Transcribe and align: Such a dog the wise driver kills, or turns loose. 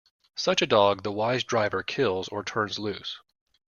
Such 0.35 0.63
a 0.63 0.65
dog 0.65 1.03
the 1.03 1.11
wise 1.11 1.43
driver 1.43 1.83
kills, 1.83 2.27
or 2.29 2.43
turns 2.43 2.79
loose. 2.79 3.17